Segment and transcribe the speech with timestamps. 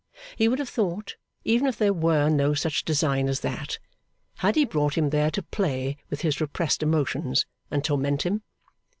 [0.35, 3.77] He would have thought, even if there were no such design as that,
[4.37, 8.41] had he brought him there to play with his repressed emotions, and torment him?